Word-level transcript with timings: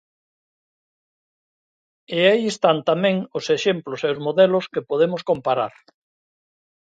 E 2.17 2.19
aí 2.31 2.45
están 2.53 2.77
tamén 2.89 3.15
os 3.37 3.45
exemplos 3.57 3.99
e 4.07 4.09
os 4.13 4.19
modelos 4.27 4.65
que 4.73 4.85
podemos 4.89 5.21
comparar. 5.29 5.73